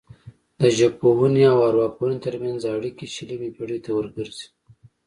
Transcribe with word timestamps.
د 0.61 0.61
ژبپوهنې 0.77 1.43
او 1.51 1.57
ارواپوهنې 1.69 2.17
ترمنځ 2.25 2.61
اړیکې 2.75 3.05
شلمې 3.15 3.49
پیړۍ 3.55 3.79
ته 3.85 3.91
ورګرځي 3.97 4.47